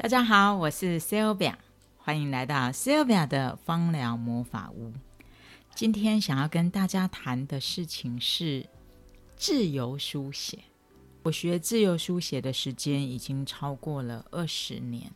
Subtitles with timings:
[0.00, 1.56] 大家好，我是 Sylvia，
[1.96, 4.92] 欢迎来到 Sylvia 的芳疗魔法屋。
[5.74, 8.64] 今天想要跟大家谈的事情是
[9.36, 10.60] 自由书写。
[11.24, 15.10] 我学自由书写的时间已经超过了二十年，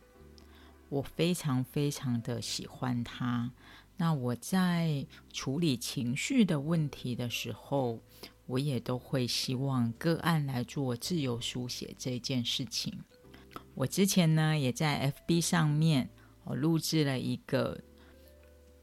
[0.89, 3.49] 我非常非常的喜欢它。
[3.95, 7.99] 那我在处理情绪的问题的时候，
[8.47, 12.99] 我也都会希望个案来做自由书写这件事情。
[13.75, 16.09] 我之前呢，也在 FB 上面
[16.43, 17.79] 我录制了一个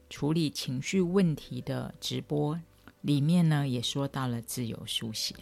[0.09, 2.59] 处理情绪问题的直播，
[3.01, 5.33] 里面呢也说到了自由书写。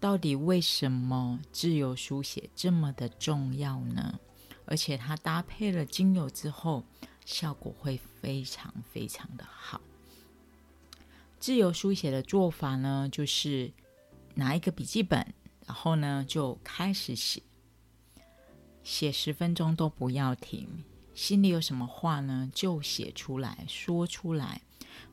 [0.00, 4.18] 到底为什么自由书写这么的重要呢？
[4.64, 6.84] 而且它搭配了精油之后，
[7.24, 9.80] 效果会非常非常的好。
[11.38, 13.72] 自由书写的做法呢，就是
[14.34, 15.34] 拿一个笔记本，
[15.66, 17.40] 然后呢就开始写。
[18.82, 24.62] 写十分钟都不要停，心里有什么话呢，就写出来说出来，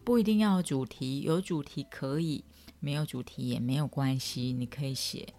[0.04, 2.44] 不一定要有主题，有主题可以，
[2.80, 4.54] 没有主题也没有关系。
[4.54, 5.34] 你可以写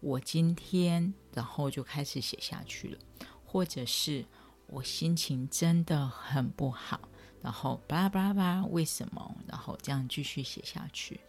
[0.00, 2.98] 我今天，然后就开始写下去了，
[3.44, 4.24] 或者是
[4.66, 7.00] 我心情真的很不好，
[7.42, 9.36] 然后巴拉巴拉巴拉，为什么？
[9.46, 11.20] 然后这样继续写下去。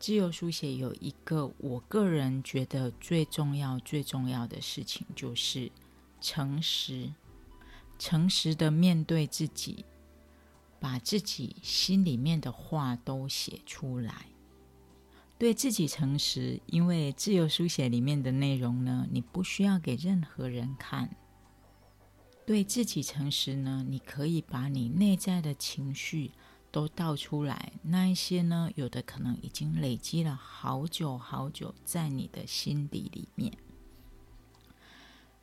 [0.00, 5.70] 自由书写有一个我个人觉得最重要、最重要的事情，就是
[6.22, 7.12] 诚实，
[7.98, 9.84] 诚实的面对自己，
[10.80, 14.24] 把自己心里面的话都写出来，
[15.36, 16.58] 对自己诚实。
[16.64, 21.14] 因为自由书写里面的内容呢，你不需要给任何人看。
[22.46, 26.30] 对自己诚实呢，你可以把你内在的情绪。
[26.70, 28.70] 都倒出来，那一些呢？
[28.76, 33.52] 有的可能已经累积了好久好久，在你的心底里面。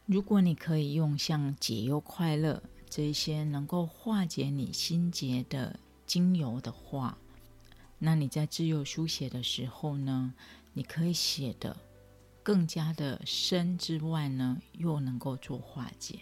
[0.06, 7.18] 如果你可以用像解忧快乐这一些能够化解你心结的精油的话，
[8.00, 10.34] 那你在自由书写的时候呢，
[10.72, 11.76] 你可以写的
[12.42, 16.20] 更加的深之外呢，又能够做化解。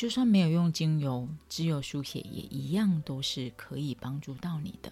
[0.00, 4.90] 就算没有用精油，只有书写也一样都是可以帮助到你的。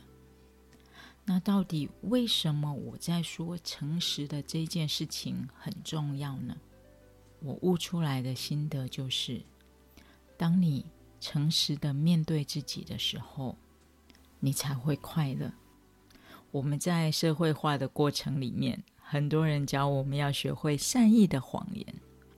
[1.24, 6.54] 那到底为什么我在说诚实的这件事情很重要呢？
[7.40, 9.40] 我悟出来的心得就是，
[10.36, 10.84] 当你
[11.18, 13.56] 诚实的面对自己的时候，
[14.40, 15.50] 你才会快乐。
[16.50, 21.94] 我们在社会化的过程里面，很多人教我们要学会善意的谎言，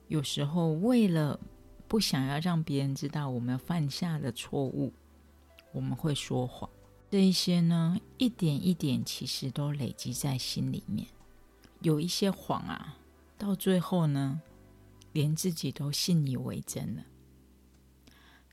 [0.07, 1.37] 有时候为了。
[1.91, 4.93] 不想要让别人知道我们犯下的错误，
[5.73, 6.69] 我们会说谎。
[7.09, 11.05] 这一些呢，一点一点其实都累积在心里面。
[11.81, 12.97] 有一些谎啊，
[13.37, 14.39] 到最后呢，
[15.11, 17.03] 连自己都信以为真了。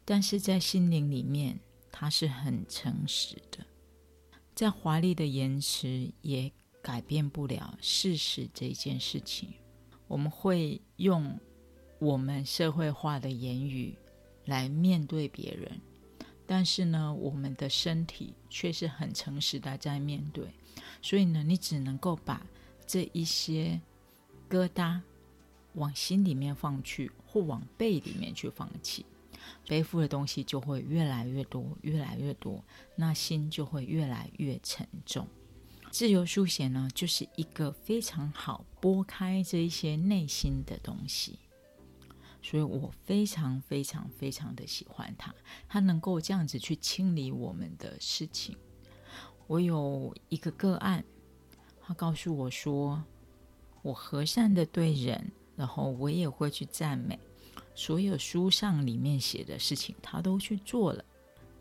[0.05, 1.61] 但是在心灵里面，
[1.93, 3.65] 它是很诚实的。
[4.57, 6.51] 再华丽的言辞也
[6.83, 9.55] 改变不了事实这件事情。
[10.09, 11.39] 我们会用。
[11.99, 13.95] 我们社会化的言语
[14.45, 15.81] 来面对别人，
[16.47, 20.47] 但是呢，我们的身体却是很诚实的在面对。
[21.03, 22.47] 所以呢，你只能够把
[22.87, 23.81] 这一些
[24.49, 25.01] 疙瘩
[25.75, 29.05] 往心里面放去，或往背里面去放弃，
[29.67, 32.65] 背负的东西就会越来越多，越来越多，
[32.97, 35.27] 那心就会越来越沉重。
[35.91, 41.39] 自由书写呢，就是一个非常好拨开这一些内心的东西。
[42.43, 45.35] 所以我非常非常非常的喜欢它，
[45.69, 48.57] 它能够这样子去清理我们的事情。
[49.47, 51.05] 我有一个个案，
[51.81, 53.03] 他告诉我说，
[53.83, 57.19] 我和善的对人，然后我也会去赞美，
[57.75, 61.05] 所有书上里面写的事情，他都去做了。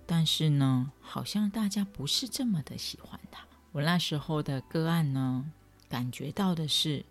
[0.06, 3.46] 但是呢，好像大家不是这么的喜欢他。
[3.72, 5.52] 我那时候的个案呢，
[5.90, 7.06] 感觉到的是，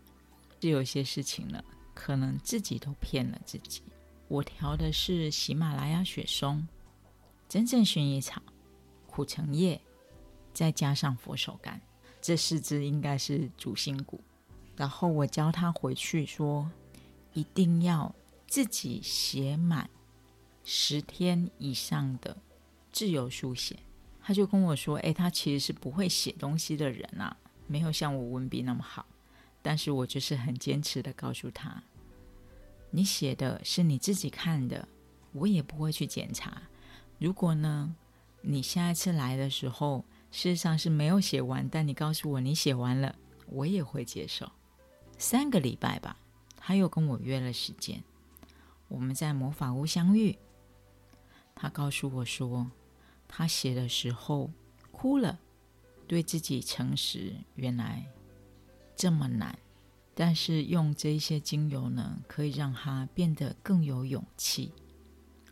[0.60, 1.62] 是有些事情呢。
[1.96, 3.80] 可能自己都骗了自己。
[4.28, 6.68] 我调的是喜马拉雅雪松、
[7.48, 8.42] 真正薰衣草、
[9.06, 9.80] 苦橙叶，
[10.52, 11.80] 再加上佛手柑，
[12.20, 14.20] 这四支应该是主心骨。
[14.76, 16.70] 然后我教他回去说，
[17.32, 18.14] 一定要
[18.46, 19.88] 自己写满
[20.64, 22.36] 十天以上的
[22.92, 23.78] 自由书写。
[24.20, 27.34] 他就跟我说：“哎，他其实是不会写东西的人啊，
[27.68, 29.06] 没有像我文笔那么好。”
[29.66, 31.82] 但是我就是很坚持的告诉他，
[32.92, 34.86] 你写的是你自己看的，
[35.32, 36.62] 我也不会去检查。
[37.18, 37.92] 如果呢，
[38.42, 43.16] 你下一次来的时候，事实上是没有写完，但你告诉我你写完了，
[43.48, 44.48] 我也会接受。
[45.18, 46.16] 三个礼拜吧，
[46.56, 48.00] 他又跟我约了时间，
[48.86, 50.38] 我们在魔法屋相遇。
[51.56, 52.70] 他告诉我说，
[53.26, 54.48] 他写的时候
[54.92, 55.40] 哭了，
[56.06, 58.06] 对自己诚实，原来
[58.96, 59.56] 这么难。
[60.14, 64.72] 但是用这一些精油呢，可以让他变得更有勇气。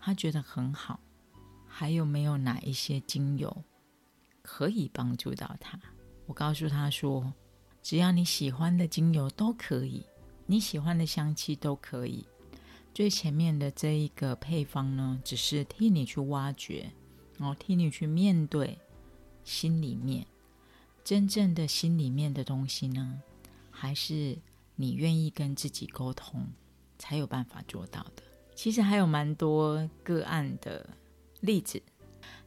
[0.01, 0.99] 他觉得很好。
[1.67, 3.65] 还有没有哪一些精油
[4.43, 5.79] 可以帮助到他？
[6.27, 7.33] 我告诉他说，
[7.83, 10.07] 只要你喜欢的精油都可以。
[10.47, 12.25] 你喜欢的香气都可以。
[12.95, 16.93] 最前面的这一个配方呢，只是替你去挖掘，
[17.39, 18.79] 然后替你去面对
[19.43, 20.25] 心里面
[21.03, 23.21] 真正的心里面的东西呢，
[23.85, 24.39] 还是
[24.77, 26.47] 你愿意跟自己沟通
[26.99, 28.23] 才有办法做到的。
[28.55, 30.89] 其实还有蛮多个案的
[31.41, 31.83] 例子。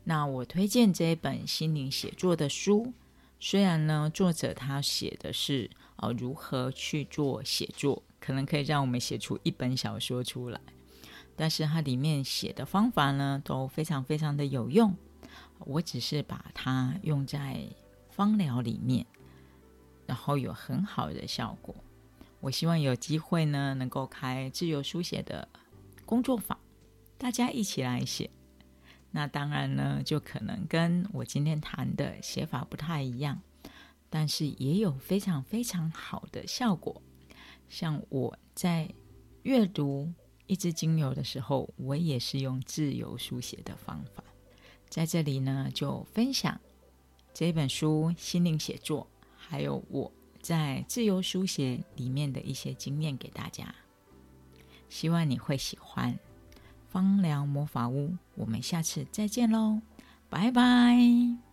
[0.03, 2.91] 那我推荐这一本心灵写作的书，
[3.39, 5.69] 虽然呢，作者他写的是。
[5.99, 10.61] 哦，如何去做写作，可能可以让我们写出一本小说出来。
[11.35, 14.95] 但是它里面写的方法呢，都非常非常的有用。
[15.61, 17.65] 我只是把它用在
[18.11, 19.07] 芳疗里面，
[20.07, 21.75] 然后有很好的效果。
[22.39, 25.47] 我希望有机会呢，能够开自由书写的
[26.05, 26.57] 工作坊，
[27.19, 28.31] 大家一起来写。
[29.11, 33.39] 那当然呢，就可能跟我今天谈的写法不太一样。
[34.09, 37.01] 但是也有非常非常好的效果，
[37.67, 38.89] 像我在
[39.43, 40.13] 阅读
[40.45, 44.23] 一支精油的时候，我也是用自由书写的方法。
[44.87, 46.57] 在这里呢，就分享
[47.33, 49.05] 这本书《心灵写作》，
[49.47, 50.11] 还有我
[50.41, 53.73] 在自由书写里面的一些经验给大家。
[54.89, 56.17] 希望你会喜欢
[56.89, 58.15] 芳疗魔法屋。
[58.35, 59.81] 我们下次再见喽，
[60.29, 61.46] 拜拜。